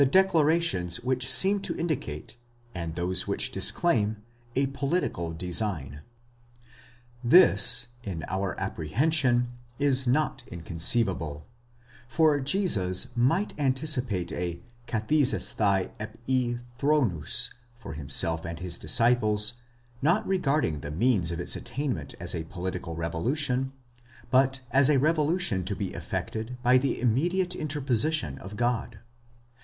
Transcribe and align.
declarations 0.09 0.99
which 1.01 1.31
seem 1.31 1.59
to 1.59 1.77
indicate, 1.77 2.35
and 2.73 2.95
those 2.95 3.27
which 3.27 3.51
disclaim, 3.51 4.17
a 4.55 4.65
political 4.65 5.31
design. 5.31 6.01
This, 7.23 7.85
in 8.03 8.25
our 8.27 8.59
apprehension, 8.59 9.49
is 9.77 10.07
not 10.07 10.41
inconceivable; 10.47 11.45
for 12.09 12.39
Jesus 12.39 13.09
might 13.15 13.53
anticipate 13.59 14.31
a 14.31 14.59
καθίζεσθαι 14.87 15.91
ἐπὶ 16.27 16.61
θρόνους 16.79 17.51
for 17.75 17.93
himself 17.93 18.43
and 18.43 18.57
his 18.57 18.79
disciples, 18.79 19.53
not 20.01 20.25
regarding 20.25 20.79
the 20.79 20.89
means 20.89 21.29
of 21.29 21.39
its 21.39 21.55
attainment 21.55 22.15
as 22.19 22.33
a 22.33 22.45
political 22.45 22.95
revolution, 22.95 23.71
but 24.31 24.61
as 24.71 24.89
a 24.89 24.97
revolution 24.97 25.63
to 25.63 25.75
be 25.75 25.93
effected 25.93 26.57
by 26.63 26.79
the 26.79 26.99
immediate 26.99 27.53
interposition 27.53 28.39
of 28.39 28.57
God. 28.57 28.97